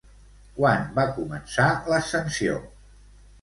[0.53, 2.57] Quan va començar l'ascensió?